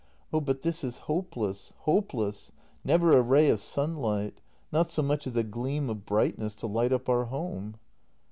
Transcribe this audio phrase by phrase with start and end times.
[0.33, 2.51] ]Oh, but this is hopeless, hopeless!
[2.83, 4.41] Never a ray of sunlight!
[4.71, 7.75] Not so much as a gleam of brightness to light up our home!